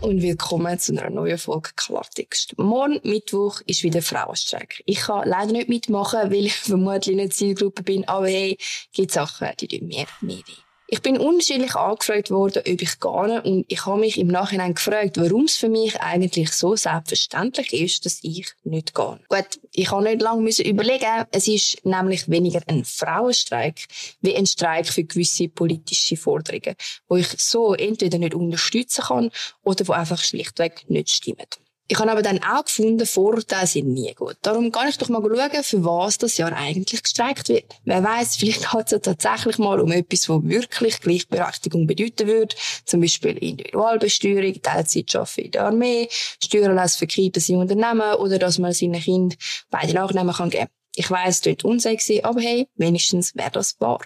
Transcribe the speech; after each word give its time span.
und 0.00 0.22
willkommen 0.22 0.78
zu 0.78 0.92
einer 0.92 1.10
neuen 1.10 1.38
Folge 1.38 1.70
Klartext. 1.76 2.56
Morgen, 2.58 3.00
Mittwoch, 3.02 3.60
ist 3.66 3.82
wieder 3.82 4.02
Frauenstreik. 4.02 4.82
Ich 4.86 5.00
kann 5.00 5.28
leider 5.28 5.52
nicht 5.52 5.68
mitmachen, 5.68 6.30
weil 6.30 6.46
ich 6.46 6.54
vermutlich 6.54 7.16
nicht 7.16 7.34
Zielgruppe 7.34 7.82
bin, 7.82 8.06
aber 8.08 8.28
hey, 8.28 8.56
gibt 8.92 9.12
Sachen, 9.12 9.48
die 9.60 9.68
tun 9.68 9.88
mir 9.88 10.06
mehr 10.20 10.38
weh. 10.38 10.63
Ich 10.86 11.00
bin 11.00 11.18
unterschiedlich 11.18 11.74
angefragt 11.74 12.30
worden, 12.30 12.62
ob 12.66 12.82
ich 12.82 13.00
gehe 13.00 13.42
und 13.42 13.64
ich 13.68 13.86
habe 13.86 13.98
mich 13.98 14.18
im 14.18 14.28
Nachhinein 14.28 14.74
gefragt, 14.74 15.16
warum 15.16 15.44
es 15.44 15.56
für 15.56 15.70
mich 15.70 16.00
eigentlich 16.00 16.52
so 16.52 16.76
selbstverständlich 16.76 17.72
ist, 17.72 18.04
dass 18.04 18.18
ich 18.22 18.52
nicht 18.64 18.94
gehe. 18.94 19.18
Gut, 19.28 19.60
ich 19.72 19.90
habe 19.90 20.04
nicht 20.04 20.20
lange 20.20 20.50
überlegen. 20.50 21.24
Es 21.32 21.48
ist 21.48 21.84
nämlich 21.86 22.28
weniger 22.28 22.60
ein 22.66 22.84
Frauenstreik 22.84 23.86
wie 24.20 24.36
ein 24.36 24.46
Streik 24.46 24.86
für 24.86 25.04
gewisse 25.04 25.48
politische 25.48 26.18
Forderungen, 26.18 26.76
wo 27.08 27.16
ich 27.16 27.28
so 27.38 27.72
entweder 27.72 28.18
nicht 28.18 28.34
unterstützen 28.34 29.04
kann 29.04 29.30
oder 29.62 29.88
wo 29.88 29.92
einfach 29.92 30.22
schlichtweg 30.22 30.84
nicht 30.88 31.10
stimmen. 31.10 31.46
Ich 31.86 31.98
habe 31.98 32.10
aber 32.10 32.22
dann 32.22 32.42
auch 32.42 32.64
gefunden, 32.64 33.04
Vorurteile 33.04 33.66
sind 33.66 33.88
nie 33.88 34.14
gut. 34.14 34.36
Darum 34.40 34.72
kann 34.72 34.88
ich 34.88 34.96
doch 34.96 35.10
mal 35.10 35.20
schauen, 35.20 35.62
für 35.62 35.84
was 35.84 36.16
das 36.16 36.38
Jahr 36.38 36.54
eigentlich 36.54 37.02
gestreikt 37.02 37.50
wird. 37.50 37.66
Wer 37.84 38.02
weiß, 38.02 38.36
vielleicht 38.36 38.70
geht 38.72 38.86
es 38.86 38.90
ja 38.92 38.98
tatsächlich 39.00 39.58
mal 39.58 39.78
um 39.80 39.92
etwas, 39.92 40.30
was 40.30 40.42
wirklich 40.44 41.00
Gleichberechtigung 41.00 41.86
bedeuten 41.86 42.26
würde. 42.26 42.56
Zum 42.86 43.02
Beispiel 43.02 43.36
Individualbesteuerung, 43.36 44.62
Teilzeitschaffen 44.62 45.44
in 45.44 45.50
der 45.50 45.66
Armee, 45.66 46.08
Steuererlass 46.42 46.96
für 46.96 47.06
Kitas 47.06 47.50
in 47.50 47.56
Unternehmen 47.56 48.14
oder 48.14 48.38
dass 48.38 48.58
man 48.58 48.72
seinen 48.72 49.02
Kindern 49.02 49.38
beide 49.68 49.92
Nachnamen 49.92 50.34
kann 50.34 50.48
geben. 50.48 50.68
Ich 50.96 51.10
weiss, 51.10 51.36
es 51.36 51.40
klingt 51.42 51.64
unsexy, 51.64 52.22
aber 52.22 52.40
hey, 52.40 52.66
wenigstens 52.76 53.34
wäre 53.34 53.50
das 53.50 53.78
wahr. 53.78 54.00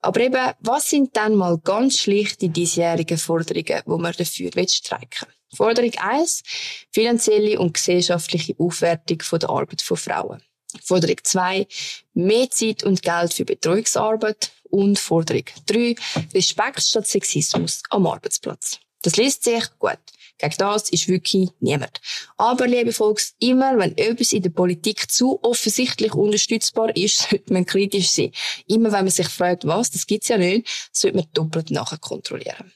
Aber 0.00 0.20
eben, 0.20 0.52
was 0.58 0.90
sind 0.90 1.16
dann 1.16 1.36
mal 1.36 1.56
ganz 1.58 2.00
schlichte 2.00 2.48
diesjährige 2.48 3.16
Forderungen, 3.16 3.82
die 3.86 3.90
man 3.90 4.12
dafür 4.12 4.50
streiken 4.68 5.28
will? 5.28 5.33
Forderung 5.54 5.92
1. 5.96 6.42
Finanzielle 6.92 7.58
und 7.58 7.74
gesellschaftliche 7.74 8.54
Aufwertung 8.58 9.22
von 9.22 9.38
der 9.38 9.50
Arbeit 9.50 9.82
von 9.82 9.96
Frauen. 9.96 10.42
Forderung 10.82 11.16
2. 11.22 11.66
Mehr 12.14 12.50
Zeit 12.50 12.82
und 12.84 13.02
Geld 13.02 13.32
für 13.32 13.44
Betreuungsarbeit. 13.44 14.50
Und 14.70 14.98
Forderung 14.98 15.44
3. 15.66 15.94
Respekt 16.34 16.82
statt 16.82 17.06
Sexismus 17.06 17.82
am 17.90 18.06
Arbeitsplatz. 18.08 18.80
Das 19.02 19.16
liest 19.16 19.44
sich 19.44 19.62
gut. 19.78 19.98
Gegen 20.38 20.54
das 20.58 20.90
ist 20.90 21.08
wirklich 21.08 21.50
niemand. 21.60 22.00
Aber, 22.38 22.66
liebe 22.66 22.92
Volks, 22.92 23.34
immer 23.38 23.78
wenn 23.78 23.96
etwas 23.96 24.32
in 24.32 24.42
der 24.42 24.50
Politik 24.50 25.10
zu 25.10 25.38
offensichtlich 25.44 26.14
unterstützbar 26.14 26.96
ist, 26.96 27.18
sollte 27.30 27.52
man 27.52 27.66
kritisch 27.66 28.10
sein. 28.10 28.32
Immer 28.66 28.90
wenn 28.90 29.04
man 29.04 29.10
sich 29.10 29.28
fragt, 29.28 29.66
was, 29.66 29.90
das 29.90 30.06
gibt's 30.06 30.28
ja 30.28 30.38
nicht, 30.38 30.66
sollte 30.90 31.18
man 31.18 31.26
doppelt 31.34 31.70
nachher 31.70 31.98
kontrollieren. 31.98 32.72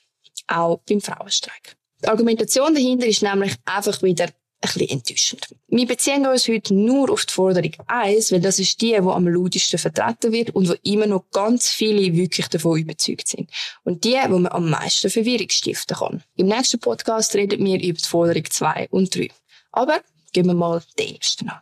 Auch 0.47 0.81
beim 0.89 1.01
Frauenstreik. 1.01 1.78
Die 2.03 2.09
Argumentation 2.09 2.75
dahinter 2.75 3.07
ist 3.07 3.23
nämlich 3.23 3.55
einfach 3.65 4.03
wieder 4.03 4.27
ein 4.27 4.33
bisschen 4.61 4.89
enttäuschend. 4.89 5.49
Wir 5.69 5.87
beziehen 5.87 6.27
uns 6.27 6.49
heute 6.49 6.75
nur 6.75 7.11
auf 7.11 7.27
die 7.27 7.33
Forderung 7.33 7.73
1, 7.87 8.33
weil 8.33 8.41
das 8.41 8.59
ist 8.59 8.81
die, 8.81 8.91
die 8.91 8.97
am 8.97 9.29
lautesten 9.29 9.79
vertreten 9.79 10.33
wird 10.33 10.51
und 10.51 10.69
wo 10.69 10.75
immer 10.83 11.07
noch 11.07 11.25
ganz 11.31 11.69
viele 11.69 12.13
wirklich 12.15 12.49
davon 12.49 12.79
überzeugt 12.79 13.29
sind. 13.29 13.51
Und 13.85 14.05
die, 14.05 14.17
wo 14.29 14.39
man 14.39 14.53
am 14.53 14.71
meisten 14.71 15.11
Verwirrung 15.11 15.49
stiften 15.51 15.97
kann. 15.97 16.23
Im 16.37 16.47
nächsten 16.47 16.81
Podcast 16.81 17.35
reden 17.35 17.65
wir 17.65 17.81
über 17.81 17.99
die 17.99 18.07
Forderung 18.07 18.45
2 18.49 18.89
und 18.91 19.15
3. 19.15 19.29
Aber 19.73 20.01
gehen 20.33 20.47
wir 20.47 20.55
mal 20.55 20.83
den 20.99 21.17
ersten 21.17 21.49
an. 21.49 21.61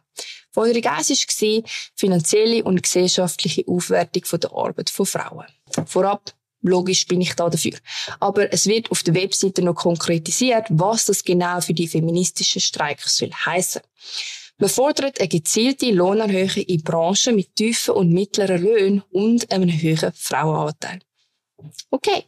Forderung 0.51 0.85
1 0.85 1.11
war 1.11 1.63
finanzielle 1.95 2.65
und 2.65 2.83
gesellschaftliche 2.83 3.65
Aufwertung 3.69 4.41
der 4.41 4.53
Arbeit 4.53 4.89
von 4.89 5.05
Frauen. 5.05 5.47
Vorab 5.85 6.33
Logisch 6.63 7.07
bin 7.07 7.21
ich 7.21 7.35
da 7.35 7.49
dafür. 7.49 7.75
Aber 8.19 8.53
es 8.53 8.67
wird 8.67 8.91
auf 8.91 9.03
der 9.03 9.15
Webseite 9.15 9.63
noch 9.63 9.75
konkretisiert, 9.75 10.67
was 10.71 11.05
das 11.05 11.23
genau 11.23 11.61
für 11.61 11.75
die 11.75 11.89
feministischen 11.89 12.61
Streiks 12.61 13.17
soll 13.17 13.31
heißen. 13.31 13.83
Man 14.59 14.71
fordert 14.71 15.21
eine 15.21 15.29
gezielte 15.29 15.91
Lohnerhöhung 15.91 16.65
in 16.67 16.83
Branchen 16.83 17.37
mit 17.37 17.55
tiefen 17.57 17.95
und 17.95 18.11
mittleren 18.11 18.63
Löhnen 18.63 19.03
und 19.11 19.51
einem 19.53 19.71
höheren 19.71 20.13
Frauenanteil. 20.15 21.01
Okay. 21.91 22.25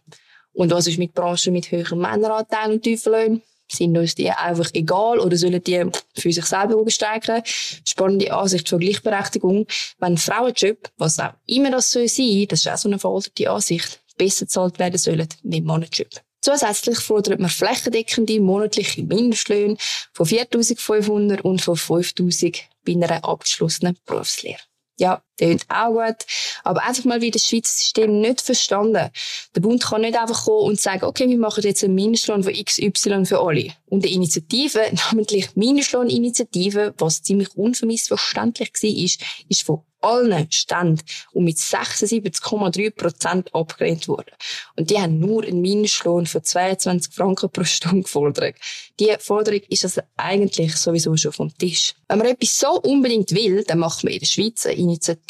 Und 0.52 0.70
was 0.70 0.86
ist 0.86 0.98
mit 0.98 1.14
Branchen 1.14 1.52
mit 1.52 1.70
höherem 1.70 2.00
Männeranteil 2.00 2.72
und 2.72 2.82
tiefen 2.82 3.12
Löhnen? 3.12 3.42
Sind 3.70 3.96
uns 3.96 4.14
die 4.14 4.30
einfach 4.30 4.70
egal 4.72 5.20
oder 5.20 5.36
sollen 5.36 5.62
die 5.62 5.84
für 6.14 6.32
sich 6.32 6.44
selber 6.44 6.90
streiken? 6.90 7.42
Spannende 7.86 8.32
Ansicht 8.32 8.68
von 8.68 8.78
Gleichberechtigung. 8.78 9.66
Wenn 9.98 10.16
Frauenjob, 10.16 10.90
was 10.96 11.18
auch 11.18 11.34
immer 11.46 11.70
das 11.70 11.92
soll 11.92 12.08
sein, 12.08 12.46
das 12.48 12.60
ist 12.60 12.68
auch 12.68 12.78
so 12.78 12.88
eine 12.88 12.98
veraltete 12.98 13.50
Ansicht, 13.50 14.00
besser 14.18 14.44
bezahlt 14.44 14.78
werden 14.78 14.98
sollen 14.98 15.28
wie 15.42 15.62
Manager. 15.62 16.04
Zusätzlich 16.40 16.98
fordert 16.98 17.40
man 17.40 17.50
flächendeckende 17.50 18.40
monatliche 18.40 19.02
Mindestlöhne 19.02 19.76
von 20.12 20.26
4.500 20.26 21.40
und 21.40 21.60
von 21.60 21.76
5.000 21.76 22.60
bei 22.84 22.92
einer 22.92 23.24
abgeschlossenen 23.24 23.98
Berufslehre. 24.06 24.60
Ja, 24.98 25.22
klingt 25.38 25.64
auch 25.68 25.92
gut. 25.92 26.26
Aber 26.64 26.84
einfach 26.84 27.04
mal 27.04 27.20
wie 27.20 27.30
das 27.30 27.46
Schweizer 27.46 27.72
System 27.72 28.20
nicht 28.20 28.40
verstanden. 28.40 29.10
Der 29.54 29.60
Bund 29.60 29.82
kann 29.82 30.02
nicht 30.02 30.18
einfach 30.18 30.44
kommen 30.44 30.66
und 30.66 30.80
sagen, 30.80 31.04
okay, 31.04 31.28
wir 31.28 31.38
machen 31.38 31.64
jetzt 31.64 31.82
einen 31.82 31.94
Mindestlohn 31.94 32.42
von 32.42 32.52
XY 32.52 33.24
für 33.24 33.40
alle. 33.40 33.72
Und 33.86 34.04
eine 34.04 34.12
Initiative, 34.12 34.80
namentlich 35.10 35.56
Mindestlohninitiative, 35.56 36.94
was 36.98 37.22
ziemlich 37.22 37.56
unvermissverständlich 37.56 38.72
war, 38.82 38.90
ist, 38.90 39.22
ist 39.48 39.62
von 39.62 39.82
allen 40.00 40.50
Ständen 40.50 41.02
und 41.32 41.44
mit 41.44 41.56
76,3 41.56 42.90
Prozent 42.90 43.54
abgelehnt 43.54 44.06
worden. 44.08 44.30
Und 44.76 44.90
die 44.90 44.98
haben 44.98 45.18
nur 45.18 45.44
einen 45.44 45.60
Mindestlohn 45.60 46.26
von 46.26 46.42
22 46.42 47.12
Franken 47.12 47.50
pro 47.50 47.64
Stunde 47.64 48.02
gefordert. 48.02 48.56
Die 49.00 49.14
Forderung 49.18 49.60
ist 49.68 49.84
also 49.84 50.02
eigentlich 50.16 50.76
sowieso 50.76 51.16
schon 51.16 51.32
vom 51.32 51.56
Tisch. 51.56 51.94
Wenn 52.08 52.18
man 52.18 52.28
etwas 52.28 52.58
so 52.58 52.80
unbedingt 52.80 53.32
will, 53.32 53.64
dann 53.64 53.78
macht 53.78 54.04
man 54.04 54.12
in 54.12 54.20
der 54.20 54.26
Schweiz 54.26 54.66
eine 54.66 54.76
Initiative. 54.76 55.27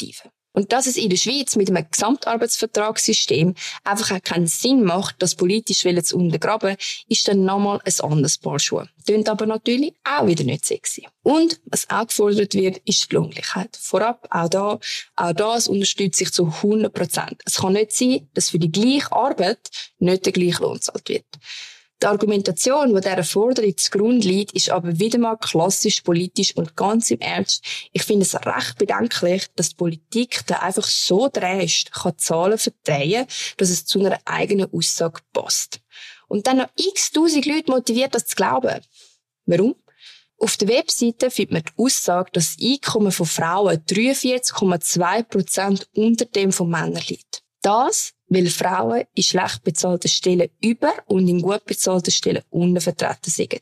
Und 0.51 0.71
dass 0.73 0.87
es 0.87 0.97
in 0.97 1.09
der 1.09 1.17
Schweiz 1.17 1.55
mit 1.55 1.69
einem 1.69 1.85
Gesamtarbeitsvertragssystem 1.89 3.53
einfach 3.83 4.15
auch 4.15 4.21
keinen 4.21 4.47
Sinn 4.47 4.83
macht, 4.83 5.15
das 5.19 5.35
politisch 5.35 5.85
zu 6.03 6.17
untergraben, 6.17 6.75
ist 7.07 7.27
dann 7.27 7.45
nochmal 7.45 7.79
ein 7.85 7.93
anderes 8.01 8.39
Paar 8.39 8.59
Schuhe. 8.59 8.89
Tönt 9.05 9.29
aber 9.29 9.45
natürlich 9.45 9.93
auch 10.03 10.25
wieder 10.25 10.43
nicht 10.43 10.65
sexy. 10.65 11.07
Und 11.23 11.61
was 11.65 11.89
auch 11.89 12.07
gefordert 12.07 12.55
wird, 12.55 12.77
ist 12.85 13.11
die 13.11 13.15
Lohngleichheit. 13.15 13.77
Vorab, 13.79 14.27
auch 14.31 14.49
da, 14.49 14.79
auch 15.15 15.33
das 15.33 15.67
unterstütze 15.67 16.23
ich 16.23 16.31
zu 16.31 16.47
100 16.47 16.93
Prozent. 16.93 17.41
Es 17.45 17.55
kann 17.55 17.73
nicht 17.73 17.91
sein, 17.91 18.27
dass 18.33 18.49
für 18.49 18.59
die 18.59 18.71
gleiche 18.71 19.11
Arbeit 19.11 19.69
nicht 19.99 20.25
der 20.25 20.33
gleiche 20.33 20.63
Lohn 20.63 20.81
zahlt 20.81 21.07
wird. 21.09 21.25
Die 22.01 22.07
Argumentation, 22.07 22.95
die 22.95 23.01
dieser 23.01 23.25
Forderung 23.25 23.75
zugrunde 23.75 24.25
liegt, 24.25 24.53
ist 24.53 24.69
aber 24.69 24.97
wieder 24.99 25.19
mal 25.19 25.35
klassisch 25.35 25.99
politisch 25.99 26.55
und 26.55 26.77
ganz 26.77 27.11
im 27.11 27.19
Ernst. 27.19 27.61
Ich 27.91 28.03
finde 28.03 28.23
es 28.23 28.35
recht 28.35 28.77
bedenklich, 28.77 29.47
dass 29.57 29.69
die 29.69 29.75
Politik 29.75 30.41
da 30.47 30.59
einfach 30.59 30.85
so 30.85 31.27
dreist 31.31 31.91
kann 31.91 32.17
Zahlen 32.17 32.57
verdrehen, 32.57 33.25
dass 33.57 33.69
es 33.69 33.85
zu 33.85 33.99
einer 33.99 34.17
eigenen 34.23 34.73
Aussage 34.73 35.19
passt. 35.33 35.81
Und 36.29 36.47
dann 36.47 36.57
noch 36.57 36.69
x 36.77 37.11
tausend 37.11 37.45
Leute 37.45 37.69
motiviert, 37.69 38.15
das 38.15 38.27
zu 38.27 38.35
glauben. 38.37 38.79
Warum? 39.45 39.75
Auf 40.37 40.55
der 40.55 40.69
Webseite 40.69 41.29
findet 41.29 41.51
man 41.51 41.63
die 41.63 41.83
Aussage, 41.83 42.31
dass 42.31 42.55
das 42.55 42.65
Einkommen 42.65 43.11
von 43.11 43.25
Frauen 43.25 43.77
43,2 43.77 45.23
Prozent 45.23 45.89
unter 45.93 46.23
dem 46.23 46.53
von 46.53 46.69
Männern 46.69 47.03
liegt. 47.07 47.43
Das 47.61 48.13
weil 48.29 48.47
Frauen 48.47 49.05
in 49.13 49.23
schlecht 49.23 49.63
bezahlten 49.63 50.07
Stellen 50.07 50.49
über 50.61 50.93
und 51.07 51.27
in 51.27 51.41
gut 51.41 51.65
bezahlten 51.65 52.11
Stellen 52.11 52.43
untervertreten 52.49 53.31
sind. 53.31 53.61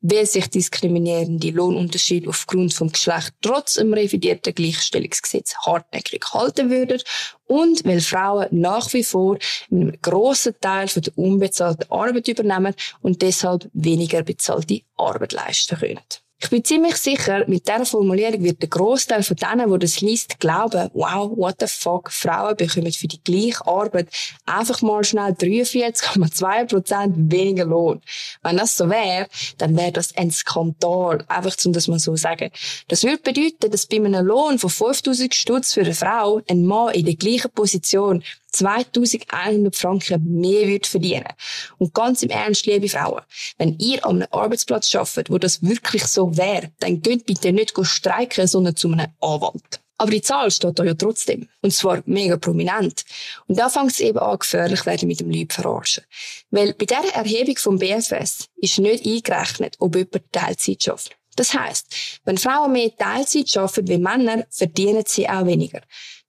Weil 0.00 0.26
sich 0.26 0.48
diskriminierende 0.48 1.50
Lohnunterschiede 1.50 2.28
aufgrund 2.28 2.74
vom 2.74 2.90
Geschlecht 2.90 3.34
trotz 3.40 3.74
dem 3.74 3.94
revidierten 3.94 4.54
Gleichstellungsgesetz 4.54 5.54
hartnäckig 5.64 6.24
halten 6.32 6.70
würden 6.70 7.00
und 7.46 7.84
weil 7.84 8.00
Frauen 8.00 8.48
nach 8.50 8.92
wie 8.92 9.04
vor 9.04 9.38
einen 9.70 9.98
grossen 10.02 10.54
Teil 10.60 10.88
von 10.88 11.02
der 11.02 11.16
unbezahlten 11.16 11.90
Arbeit 11.90 12.28
übernehmen 12.28 12.74
und 13.00 13.22
deshalb 13.22 13.68
weniger 13.72 14.22
bezahlte 14.22 14.82
Arbeit 14.96 15.32
leisten 15.32 15.78
können. 15.78 16.00
Ich 16.42 16.50
bin 16.50 16.64
ziemlich 16.64 16.96
sicher, 16.96 17.44
mit 17.46 17.68
dieser 17.68 17.86
Formulierung 17.86 18.42
wird 18.42 18.60
der 18.60 18.68
Großteil 18.68 19.22
von 19.22 19.36
denen, 19.36 19.72
die 19.72 19.78
das 19.78 20.00
liest, 20.00 20.40
glauben, 20.40 20.90
wow, 20.92 21.30
what 21.36 21.54
the 21.60 21.68
fuck, 21.68 22.10
Frauen 22.10 22.56
bekommen 22.56 22.92
für 22.92 23.06
die 23.06 23.22
gleiche 23.22 23.64
Arbeit 23.64 24.08
einfach 24.44 24.82
mal 24.82 25.04
schnell 25.04 25.34
43,2% 25.34 27.12
weniger 27.30 27.64
Lohn. 27.64 28.00
Wenn 28.42 28.56
das 28.56 28.76
so 28.76 28.90
wäre, 28.90 29.28
dann 29.58 29.76
wäre 29.76 29.92
das 29.92 30.16
ein 30.16 30.32
Skandal, 30.32 31.24
einfach 31.28 31.54
um 31.64 31.72
das 31.72 31.86
mal 31.86 32.00
so 32.00 32.16
sagen. 32.16 32.50
Das 32.88 33.04
würde 33.04 33.22
bedeuten, 33.22 33.70
dass 33.70 33.86
bei 33.86 33.98
einem 33.98 34.26
Lohn 34.26 34.58
von 34.58 34.68
5000 34.68 35.32
Stutz 35.32 35.74
für 35.74 35.82
eine 35.82 35.94
Frau 35.94 36.40
ein 36.50 36.64
Mann 36.64 36.92
in 36.92 37.06
der 37.06 37.14
gleichen 37.14 37.52
Position 37.52 38.24
2100 38.52 39.74
Franken 39.74 40.40
mehr 40.40 40.68
würde 40.68 40.88
verdienen. 40.88 41.32
Und 41.78 41.94
ganz 41.94 42.22
im 42.22 42.30
Ernst, 42.30 42.66
liebe 42.66 42.88
Frauen, 42.88 43.22
wenn 43.58 43.78
ihr 43.78 44.04
an 44.04 44.22
einem 44.22 44.28
Arbeitsplatz 44.30 44.94
arbeitet, 44.94 45.30
wo 45.30 45.38
das 45.38 45.62
wirklich 45.62 46.04
so 46.04 46.36
wäre, 46.36 46.70
dann 46.80 47.02
könnt 47.02 47.26
bitte 47.26 47.52
nicht 47.52 47.74
streiken, 47.82 48.46
sondern 48.46 48.76
zu 48.76 48.92
einem 48.92 49.08
Anwalt. 49.20 49.80
Aber 50.02 50.10
die 50.10 50.20
Zahl 50.20 50.50
steht 50.50 50.80
da 50.80 50.84
ja 50.84 50.94
trotzdem. 50.94 51.48
Und 51.60 51.72
zwar 51.72 52.02
mega 52.06 52.36
prominent. 52.36 53.04
Und 53.46 53.56
da 53.56 53.68
fängt 53.68 53.92
es 53.92 54.00
eben 54.00 54.18
an, 54.18 54.36
gefährlich 54.36 54.84
werden 54.84 55.06
mit 55.06 55.20
dem 55.20 55.30
Leute 55.30 55.54
verarschen. 55.54 56.02
Weil 56.50 56.74
bei 56.74 56.86
dieser 56.86 57.14
Erhebung 57.14 57.56
vom 57.56 57.78
BFS 57.78 58.48
ist 58.56 58.78
nicht 58.80 59.06
eingerechnet, 59.06 59.76
ob 59.78 59.94
jemand 59.94 60.32
Teilzeit 60.32 60.82
schafft. 60.82 61.16
Das 61.36 61.54
heisst, 61.54 61.94
wenn 62.24 62.36
Frauen 62.36 62.72
mehr 62.72 62.94
Teilzeit 62.96 63.56
arbeiten 63.56 63.88
wie 63.88 63.98
Männer, 63.98 64.44
verdienen 64.50 65.04
sie 65.06 65.28
auch 65.28 65.46
weniger. 65.46 65.80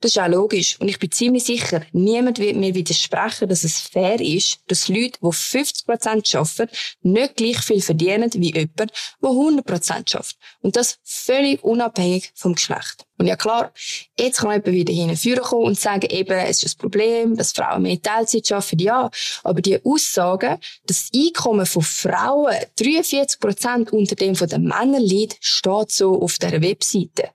Das 0.04 0.12
ist 0.12 0.20
auch 0.20 0.28
logisch. 0.28 0.78
Und 0.82 0.90
ich 0.90 1.00
bin 1.00 1.12
ziemlich 1.12 1.46
sicher, 1.46 1.82
niemand 1.94 2.38
wird 2.38 2.58
mir 2.58 2.76
widersprechen, 2.76 3.48
dass 3.48 3.64
es 3.64 3.80
fair 3.80 4.20
ist, 4.20 4.60
dass 4.68 4.90
Leute, 4.90 5.18
die 5.22 5.28
50% 5.28 6.36
arbeiten, 6.36 6.76
nicht 7.04 7.38
gleich 7.38 7.60
viel 7.60 7.82
verdienen 7.82 8.30
wie 8.34 8.54
jemand, 8.54 8.92
der 9.22 9.30
100% 9.30 10.10
schafft. 10.10 10.36
Und 10.60 10.76
das 10.76 11.00
völlig 11.06 11.64
unabhängig 11.64 12.34
vom 12.36 12.56
Geschlecht. 12.56 13.06
Und 13.18 13.28
ja 13.28 13.38
klar, 13.38 13.72
jetzt 14.20 14.42
kann 14.42 14.52
jemand 14.52 14.66
wieder 14.74 14.94
hinführen 14.94 15.42
kommen 15.42 15.68
und 15.68 15.80
sagen, 15.80 16.10
eben, 16.10 16.38
es 16.38 16.64
ist 16.64 16.76
ein 16.76 16.82
Problem, 16.82 17.38
dass 17.38 17.54
Frauen 17.54 17.84
mehr 17.84 18.02
Teilzeit 18.02 18.52
arbeiten, 18.52 18.80
ja. 18.80 19.10
Aber 19.46 19.62
die 19.62 19.80
Aussagen, 19.86 20.60
dass 20.86 21.12
das 21.12 21.18
Einkommen 21.18 21.66
von 21.66 21.82
Frauen 21.82 22.58
43% 22.78 23.92
unter 23.92 24.16
dem 24.16 24.36
von 24.36 24.50
den 24.50 24.64
Männern 24.64 25.02
liegt, 25.02 25.38
steht 25.40 25.92
so 25.92 26.22
auf 26.22 26.40
dieser 26.40 26.62
Webseite. 26.62 27.30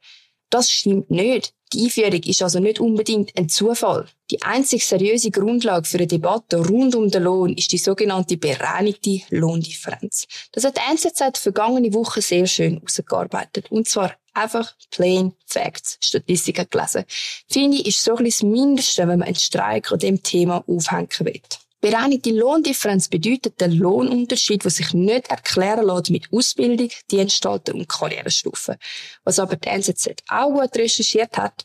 Das 0.51 0.71
stimmt 0.71 1.11
nicht. 1.11 1.55
Die 1.73 1.85
Einführung 1.85 2.23
ist 2.23 2.43
also 2.43 2.61
nicht 2.61 2.81
unbedingt 2.81 3.37
ein 3.37 3.49
Zufall. 3.49 4.07
Die 4.31 4.43
einzig 4.43 4.87
seriöse 4.87 5.31
Grundlage 5.31 5.87
für 5.87 5.99
eine 5.99 6.07
Debatte 6.07 6.57
rund 6.57 6.95
um 6.95 7.11
den 7.11 7.23
Lohn 7.23 7.55
ist 7.55 7.73
die 7.73 7.79
sogenannte 7.79 8.37
bereinigte 8.37 9.21
Lohndifferenz. 9.31 10.27
Das 10.53 10.65
hat 10.65 10.77
die 10.77 10.91
NZZ 10.91 11.39
vergangene 11.39 11.93
Woche 11.93 12.23
sehr 12.23 12.47
schön 12.47 12.81
ausgearbeitet. 12.83 13.71
Und 13.71 13.89
zwar 13.89 14.15
einfach 14.33 14.75
plain 14.91 15.35
facts, 15.47 15.99
Statistiken 16.01 16.67
gelesen. 16.71 17.05
Finde 17.49 17.79
ich, 17.79 17.87
ist 17.87 18.05
so 18.05 18.17
ein 18.17 18.25
bisschen 18.25 18.53
das 18.53 18.61
Mindeste, 18.61 19.03
wenn 19.09 19.19
man 19.19 19.29
einen 19.29 19.35
Streik 19.35 19.93
an 19.93 19.99
dem 19.99 20.23
Thema 20.23 20.65
aufhängen 20.67 21.09
will. 21.21 21.41
Bereinigte 21.81 22.31
Lohndifferenz 22.31 23.09
bedeutet 23.09 23.61
den 23.61 23.73
Lohnunterschied, 23.73 24.65
der 24.65 24.71
sich 24.71 24.93
nicht 24.95 25.29
erklären 25.29 25.87
lässt 25.87 26.11
mit 26.11 26.33
Ausbildung, 26.33 26.91
Dienstalter 27.11 27.75
und 27.75 27.89
Karrierestufe. 27.89 28.79
Was 29.23 29.39
aber 29.39 29.57
die 29.57 29.69
NZZ 29.69 30.25
auch 30.29 30.53
gut 30.53 30.77
recherchiert 30.77 31.37
hat, 31.37 31.65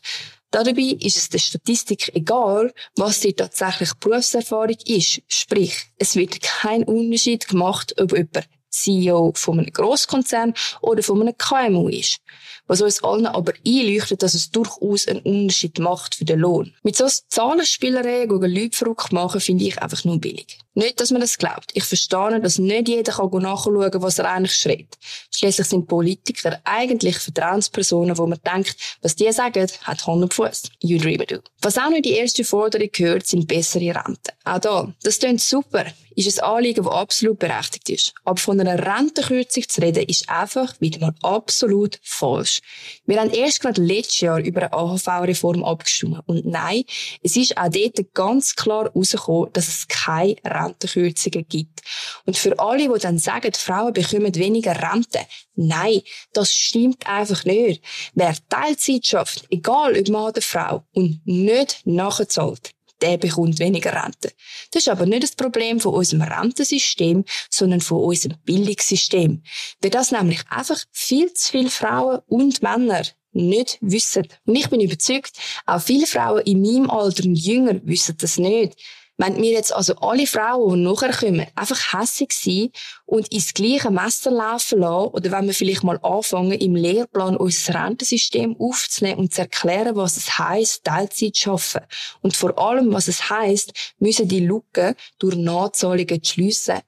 Dabei 0.54 0.82
ist 1.00 1.16
es 1.16 1.28
der 1.30 1.40
Statistik 1.40 2.14
egal, 2.14 2.72
was 2.94 3.18
die 3.18 3.32
tatsächliche 3.32 3.96
Berufserfahrung 3.98 4.76
ist. 4.86 5.20
Sprich, 5.26 5.76
es 5.98 6.14
wird 6.14 6.40
kein 6.42 6.84
Unterschied 6.84 7.48
gemacht, 7.48 7.92
ob 8.00 8.12
jemand 8.12 8.48
CEO 8.74 9.32
von 9.34 9.60
einem 9.60 9.72
Grosskonzern 9.72 10.54
oder 10.80 11.02
von 11.02 11.20
einem 11.20 11.36
KMU 11.36 11.88
ist 11.88 12.20
was 12.66 12.80
uns 12.80 13.02
allen 13.04 13.26
aber 13.26 13.52
einleuchtet, 13.66 14.22
dass 14.22 14.34
es 14.34 14.50
durchaus 14.50 15.06
einen 15.06 15.20
Unterschied 15.20 15.78
macht 15.78 16.14
für 16.14 16.24
den 16.24 16.40
Lohn. 16.40 16.74
Mit 16.82 16.96
so 16.96 17.06
Zahlenspielereien 17.28 18.28
gegen 18.28 18.54
Leute 18.54 18.76
verrückt 18.76 19.12
machen, 19.12 19.40
finde 19.40 19.64
ich 19.64 19.80
einfach 19.82 20.04
nur 20.04 20.18
billig. 20.18 20.58
Nicht, 20.74 21.00
dass 21.00 21.10
man 21.10 21.20
das 21.20 21.38
glaubt. 21.38 21.70
Ich 21.74 21.84
verstehe, 21.84 22.40
dass 22.40 22.58
nicht 22.58 22.88
jeder 22.88 23.12
kann 23.12 23.30
nachschauen 23.30 23.90
was 23.94 24.18
er 24.18 24.30
eigentlich 24.30 24.56
schreit. 24.56 24.98
Schließlich 25.30 25.68
sind 25.68 25.86
Politiker 25.86 26.60
eigentlich 26.64 27.18
Vertrauenspersonen, 27.18 28.18
wo 28.18 28.26
man 28.26 28.40
denkt, 28.44 28.76
was 29.02 29.14
die 29.14 29.30
sagen, 29.30 29.68
hat 29.82 30.06
Hand 30.06 30.22
und 30.22 30.34
Fuß. 30.34 30.62
You 30.80 30.98
dream 30.98 31.22
do. 31.28 31.38
Was 31.60 31.78
auch 31.78 31.90
nicht 31.90 32.06
die 32.06 32.12
erste 32.12 32.44
Forderung 32.44 32.88
gehört, 32.90 33.26
sind 33.26 33.46
bessere 33.46 33.94
Renten. 33.94 34.32
Auch 34.44 34.58
da. 34.58 34.92
Das 35.02 35.18
klingt 35.18 35.40
super 35.40 35.84
ist 36.16 36.40
ein 36.40 36.44
Anliegen, 36.44 36.84
das 36.84 36.92
absolut 36.92 37.38
berechtigt 37.38 37.88
ist. 37.90 38.14
Aber 38.24 38.36
von 38.38 38.60
einer 38.60 38.78
Rentenkürzung 38.78 39.68
zu 39.68 39.80
reden, 39.80 40.04
ist 40.04 40.28
einfach 40.28 40.80
wieder 40.80 41.00
mal 41.00 41.14
absolut 41.22 41.98
falsch. 42.02 42.60
Wir 43.06 43.20
haben 43.20 43.30
erst 43.30 43.60
gerade 43.60 43.82
letztes 43.82 44.20
Jahr 44.20 44.38
über 44.38 44.62
eine 44.62 44.72
AHV-Reform 44.72 45.64
abgestimmt. 45.64 46.20
Und 46.26 46.46
nein, 46.46 46.84
es 47.22 47.36
ist 47.36 47.56
auch 47.56 47.68
dort 47.68 48.14
ganz 48.14 48.54
klar 48.54 48.84
herausgekommen, 48.84 49.50
dass 49.52 49.68
es 49.68 49.88
keine 49.88 50.36
Rentenkürzungen 50.44 51.46
gibt. 51.48 51.80
Und 52.26 52.36
für 52.36 52.58
alle, 52.58 52.92
die 52.92 53.00
dann 53.00 53.18
sagen, 53.18 53.52
Frauen 53.54 53.92
bekommen 53.92 54.34
weniger 54.34 54.74
Rente, 54.92 55.20
nein, 55.54 56.02
das 56.32 56.52
stimmt 56.52 57.06
einfach 57.06 57.44
nicht. 57.44 57.82
Wer 58.14 58.34
Teilzeit 58.48 59.06
schafft, 59.06 59.44
egal 59.50 59.98
ob 59.98 60.08
Mann 60.08 60.28
oder 60.30 60.42
Frau, 60.42 60.84
und 60.92 61.20
nicht 61.24 61.80
nachzahlt, 61.84 62.70
der 63.04 63.18
bekommt 63.18 63.58
weniger 63.58 63.92
Rente. 63.92 64.32
Das 64.70 64.82
ist 64.82 64.88
aber 64.88 65.04
nicht 65.04 65.22
das 65.22 65.36
Problem 65.36 65.78
von 65.78 65.94
unserem 65.94 66.22
Rentensystem, 66.22 67.24
sondern 67.50 67.82
von 67.82 68.02
unserem 68.02 68.38
Bildungssystem. 68.44 69.42
Weil 69.82 69.90
das 69.90 70.10
nämlich 70.10 70.40
einfach 70.48 70.82
viel 70.90 71.32
zu 71.34 71.50
viele 71.52 71.70
Frauen 71.70 72.20
und 72.26 72.62
Männer 72.62 73.02
nicht 73.32 73.78
wissen. 73.82 74.26
Und 74.46 74.56
ich 74.56 74.70
bin 74.70 74.80
überzeugt, 74.80 75.32
auch 75.66 75.82
viele 75.82 76.06
Frauen 76.06 76.42
in 76.42 76.62
meinem 76.62 76.88
Alter 76.88 77.24
und 77.24 77.34
jünger 77.34 77.80
wissen 77.84 78.16
das 78.18 78.38
nicht. 78.38 78.80
Wenn 79.16 79.40
wir 79.40 79.52
jetzt 79.52 79.72
also 79.72 79.94
alle 79.96 80.26
Frauen, 80.26 80.78
die 80.78 80.84
nachher 80.84 81.12
kommen, 81.12 81.46
einfach 81.54 81.92
hässig 81.92 82.32
sein 82.32 82.70
und 83.06 83.30
ins 83.32 83.54
gleiche 83.54 83.90
Messer 83.90 84.32
laufen 84.32 84.80
lassen, 84.80 85.12
oder 85.12 85.30
wenn 85.30 85.46
wir 85.46 85.54
vielleicht 85.54 85.84
mal 85.84 86.00
anfangen, 86.02 86.52
im 86.52 86.74
Lehrplan 86.74 87.36
unser 87.36 87.74
Rentensystem 87.74 88.56
aufzunehmen 88.58 89.20
und 89.20 89.32
zu 89.32 89.42
erklären, 89.42 89.94
was 89.94 90.16
es 90.16 90.36
heisst, 90.38 90.84
Teilzeit 90.84 91.36
zu 91.36 91.52
arbeiten. 91.52 91.86
Und 92.22 92.36
vor 92.36 92.58
allem, 92.58 92.92
was 92.92 93.06
es 93.06 93.30
heisst, 93.30 93.94
müssen 93.98 94.26
die 94.26 94.44
Lücken 94.44 94.96
durch 95.20 95.36
Nachzahlungen 95.36 96.24
schliessen. 96.24 96.80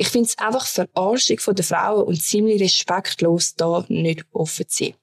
Ich 0.00 0.08
finde 0.08 0.28
es 0.28 0.38
einfach 0.38 0.64
Verarschung 0.64 1.38
von 1.40 1.54
der 1.54 1.62
Frauen 1.62 2.04
und 2.04 2.22
ziemlich 2.22 2.62
respektlos, 2.62 3.54
da 3.54 3.84
nicht 3.88 4.24
offen 4.32 4.66
zu 4.66 4.84
sein. 4.84 4.94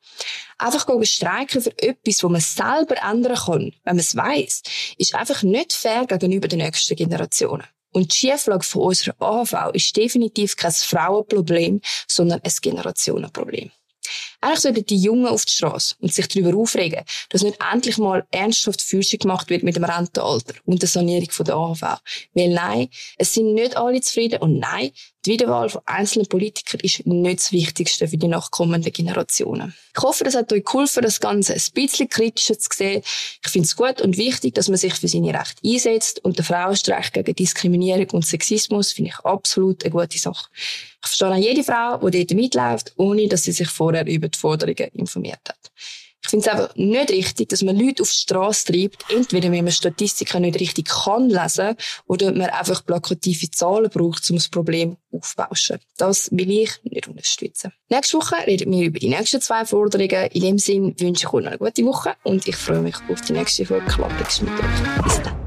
Einfach 0.57 0.87
gehen 0.87 1.05
streiken 1.05 1.61
für 1.61 1.77
etwas, 1.77 2.23
wo 2.23 2.29
man 2.29 2.41
selber 2.41 2.95
ändern 3.07 3.37
kann, 3.37 3.75
wenn 3.83 3.95
man 3.95 3.99
es 3.99 4.15
weiss, 4.15 4.63
ist 4.97 5.13
einfach 5.13 5.43
nicht 5.43 5.71
fair 5.71 6.07
gegenüber 6.07 6.47
den 6.47 6.61
nächsten 6.61 6.95
Generationen. 6.95 7.67
Und 7.91 8.11
die 8.11 8.15
Schieflage 8.15 8.63
von 8.63 8.81
unserer 8.81 9.15
AHV 9.21 9.71
ist 9.73 9.95
definitiv 9.95 10.55
kein 10.55 10.71
Frauenproblem, 10.71 11.79
sondern 12.07 12.41
ein 12.41 12.53
Generationenproblem. 12.59 13.69
Eigentlich 14.39 14.59
sollten 14.59 14.85
die 14.85 14.97
Jungen 14.97 15.25
auf 15.25 15.45
die 15.45 15.53
Straße 15.53 15.95
und 15.99 16.13
sich 16.13 16.27
darüber 16.27 16.57
aufregen, 16.57 17.03
dass 17.29 17.41
nicht 17.41 17.57
endlich 17.71 17.97
mal 17.97 18.25
ernsthaft 18.31 18.81
Forschung 18.81 19.19
gemacht 19.19 19.49
wird 19.49 19.63
mit 19.63 19.75
dem 19.75 19.83
Rentenalter 19.83 20.53
und 20.65 20.81
der 20.81 20.89
Sanierung 20.89 21.29
der 21.39 21.55
AHV. 21.55 21.81
Weil 22.33 22.49
nein, 22.49 22.89
es 23.17 23.33
sind 23.33 23.53
nicht 23.53 23.75
alle 23.75 23.99
zufrieden 24.01 24.39
und 24.39 24.59
nein, 24.59 24.91
die 25.27 25.33
Wiederwahl 25.33 25.67
von 25.67 25.81
einzelnen 25.85 26.27
Politikern 26.27 26.79
ist 26.81 27.05
nicht 27.05 27.39
das 27.39 27.51
Wichtigste 27.51 28.07
für 28.07 28.15
die 28.15 28.29
nachkommenden 28.29 28.93
Generationen. 28.93 29.73
Ich 29.93 30.01
hoffe, 30.01 30.23
das 30.23 30.35
hat 30.35 30.53
euch 30.53 30.63
geholfen, 30.63 31.03
das 31.03 31.19
Ganze 31.19 31.53
ein 31.53 31.61
bisschen 31.73 32.07
kritischer 32.07 32.57
zu 32.57 32.69
sehen. 32.73 33.01
Ich 33.43 33.51
finde 33.51 33.65
es 33.65 33.75
gut 33.75 33.99
und 33.99 34.17
wichtig, 34.17 34.55
dass 34.55 34.69
man 34.69 34.77
sich 34.77 34.93
für 34.93 35.09
seine 35.09 35.33
Rechte 35.33 35.67
einsetzt 35.67 36.23
und 36.23 36.37
der 36.37 36.45
Frauenstreich 36.45 37.11
gegen 37.11 37.35
Diskriminierung 37.35 38.09
und 38.11 38.25
Sexismus 38.25 38.93
finde 38.93 39.11
ich 39.11 39.19
absolut 39.25 39.83
eine 39.83 39.91
gute 39.91 40.17
Sache. 40.17 40.47
Ich 41.03 41.09
verstehe 41.09 41.29
auch 41.29 41.35
jede 41.35 41.63
Frau, 41.63 42.09
die 42.09 42.25
dort 42.25 42.37
mitläuft, 42.37 42.93
ohne 42.95 43.27
dass 43.27 43.43
sie 43.43 43.51
sich 43.51 43.67
vorher 43.67 44.07
über 44.07 44.31
Forderungen 44.37 44.89
informiert 44.93 45.41
hat. 45.47 45.71
Ich 46.23 46.31
finde 46.31 46.45
es 46.45 46.53
einfach 46.53 46.75
nicht 46.75 47.09
richtig, 47.09 47.49
dass 47.49 47.63
man 47.63 47.77
Leute 47.77 48.03
auf 48.03 48.09
die 48.09 48.17
Straße 48.17 48.65
treibt, 48.65 49.05
entweder 49.09 49.49
wenn 49.49 49.63
man 49.63 49.71
Statistiken 49.71 50.41
nicht 50.41 50.59
richtig 50.59 50.89
kann 50.89 51.29
lesen 51.29 51.77
oder 52.05 52.33
man 52.33 52.49
einfach 52.49 52.85
plakative 52.85 53.49
Zahlen 53.49 53.89
braucht, 53.89 54.29
um 54.29 54.35
das 54.35 54.49
Problem 54.49 54.97
aufzubauschen. 55.11 55.79
Das 55.97 56.29
will 56.31 56.51
ich 56.51 56.71
nicht 56.83 57.07
unterstützen. 57.07 57.71
Nächste 57.87 58.17
Woche 58.17 58.35
reden 58.45 58.71
wir 58.71 58.87
über 58.87 58.99
die 58.99 59.07
nächsten 59.07 59.39
zwei 59.39 59.63
Forderungen. 59.63 60.27
In 60.33 60.41
dem 60.41 60.57
Sinn 60.57 60.99
wünsche 60.99 61.27
ich 61.27 61.33
euch 61.33 61.47
eine 61.47 61.57
gute 61.57 61.85
Woche 61.85 62.15
und 62.23 62.45
ich 62.45 62.57
freue 62.57 62.81
mich 62.81 62.95
auf 63.09 63.21
die 63.21 63.33
nächste 63.33 63.65
Folge 63.65 63.85
Klartext 63.85 64.41
mit 64.41 64.51
euch. 64.51 65.03
Bis 65.03 65.21
dann. 65.21 65.46